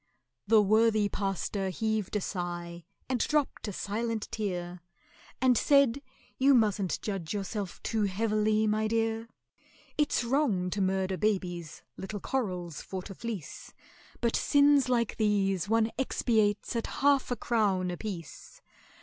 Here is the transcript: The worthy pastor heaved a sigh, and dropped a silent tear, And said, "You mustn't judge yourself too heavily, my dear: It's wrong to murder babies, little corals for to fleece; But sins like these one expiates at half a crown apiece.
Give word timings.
The 0.47 0.63
worthy 0.63 1.09
pastor 1.09 1.69
heaved 1.69 2.15
a 2.15 2.21
sigh, 2.21 2.85
and 3.07 3.19
dropped 3.19 3.67
a 3.67 3.71
silent 3.71 4.27
tear, 4.31 4.81
And 5.39 5.55
said, 5.55 6.01
"You 6.39 6.55
mustn't 6.55 6.99
judge 7.03 7.35
yourself 7.35 7.79
too 7.83 8.05
heavily, 8.05 8.65
my 8.65 8.87
dear: 8.87 9.29
It's 9.99 10.23
wrong 10.23 10.71
to 10.71 10.81
murder 10.81 11.17
babies, 11.17 11.83
little 11.97 12.19
corals 12.19 12.81
for 12.81 13.03
to 13.03 13.13
fleece; 13.13 13.75
But 14.21 14.35
sins 14.35 14.89
like 14.89 15.17
these 15.17 15.69
one 15.69 15.91
expiates 15.99 16.75
at 16.75 16.87
half 16.87 17.29
a 17.29 17.35
crown 17.35 17.91
apiece. 17.91 18.59